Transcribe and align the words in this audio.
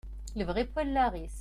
Lebɣi 0.37 0.63
n 0.65 0.71
wallaɣ-is. 0.73 1.29